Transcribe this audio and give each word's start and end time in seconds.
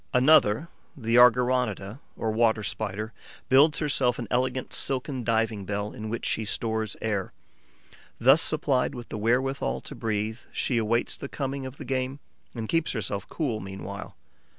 Another, 0.15 0.67
the 0.97 1.17
Argyroneta, 1.17 1.99
or 2.17 2.31
Water 2.31 2.63
Spider, 2.63 3.13
builds 3.49 3.77
herself 3.77 4.17
an 4.17 4.27
elegant 4.31 4.73
silken 4.73 5.23
diving 5.23 5.63
bell, 5.63 5.93
in 5.93 6.09
which 6.09 6.25
she 6.25 6.43
stores 6.43 6.95
air. 7.03 7.33
Thus 8.17 8.41
supplied 8.41 8.95
with 8.95 9.09
the 9.09 9.17
wherewithal 9.19 9.79
to 9.81 9.93
breathe, 9.93 10.39
she 10.51 10.79
awaits 10.79 11.15
the 11.15 11.29
coming 11.29 11.67
of 11.67 11.77
the 11.77 11.85
game 11.85 12.19
and 12.55 12.67
keeps 12.67 12.93
herself 12.93 13.29
cool 13.29 13.59
meanwhile. 13.59 14.15